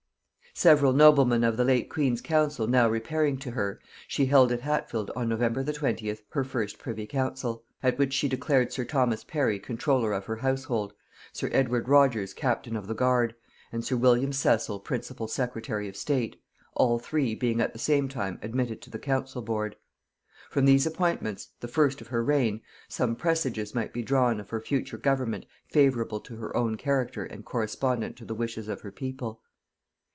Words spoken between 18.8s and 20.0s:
to the council board.